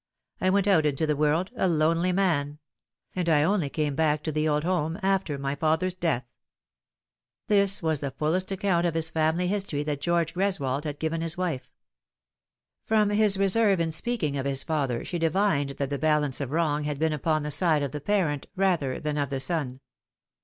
[0.41, 2.57] I went out into the world, a lonely man;
[3.15, 6.25] and I only came back to the old home after my father's death."
[7.45, 11.37] This was the fullest account of his family history that George Greswold had given his
[11.37, 11.69] wife.
[12.83, 16.85] From his reserve in speaking of his father she divined that the balance of wrong
[16.85, 19.81] had been upon the side of the parent rather than of the son.